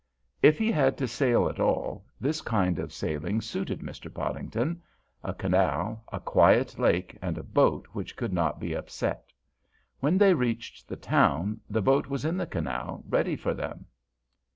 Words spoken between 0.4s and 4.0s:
If he had to sail at all, this kind of sailing suited